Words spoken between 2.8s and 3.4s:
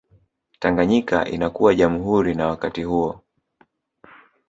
huo